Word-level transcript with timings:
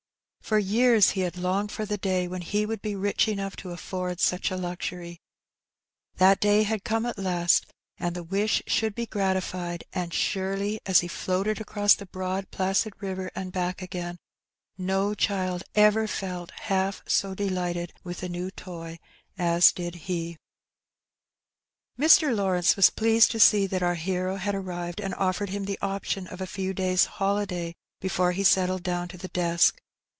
For 0.51 0.59
years 0.59 1.11
he 1.11 1.21
had 1.21 1.37
longed 1.37 1.71
for 1.71 1.85
the 1.85 1.97
day 1.97 2.27
when 2.27 2.41
he 2.41 2.65
would 2.65 2.81
be 2.81 2.93
rich 2.93 3.29
enough 3.29 3.55
to 3.57 3.69
afibrd 3.69 4.19
such 4.19 4.51
a 4.51 4.57
luxury; 4.57 5.21
that 6.17 6.41
day 6.41 6.63
had 6.63 6.83
come 6.83 7.05
at 7.05 7.17
last, 7.17 7.67
and 7.97 8.13
the 8.13 8.23
wish 8.23 8.61
should 8.67 8.93
be 8.93 9.05
gratified; 9.05 9.85
and 9.93 10.13
surely, 10.13 10.81
as 10.85 10.99
he 10.99 11.07
floated 11.07 11.61
across 11.61 11.93
the 11.95 12.05
broad 12.05 12.51
placid 12.51 12.93
river 13.01 13.31
and 13.33 13.53
back 13.53 13.81
again, 13.81 14.17
no 14.77 15.13
child 15.13 15.63
ever 15.73 16.05
felt 16.05 16.51
half 16.63 17.01
so 17.07 17.33
delighted 17.33 17.93
with 18.03 18.21
a 18.21 18.27
new 18.27 18.51
toy 18.51 18.99
as 19.37 19.71
did 19.71 19.95
he. 19.95 20.35
Mr. 21.97 22.35
Lawrence 22.35 22.75
was 22.75 22.89
pleased 22.89 23.31
to 23.31 23.39
see 23.39 23.67
that 23.67 23.83
our 23.83 23.95
hero 23.95 24.35
had 24.35 24.53
arrived, 24.53 24.99
and 24.99 25.15
offered 25.15 25.47
him 25.51 25.63
the 25.63 25.79
option 25.81 26.27
of 26.27 26.41
a 26.41 26.45
few 26.47 26.73
days' 26.73 27.05
holiday 27.05 27.73
before 28.01 28.33
he 28.33 28.43
settled 28.43 28.83
down 28.83 29.07
to 29.07 29.17
the 29.17 29.29
desk. 29.29 29.79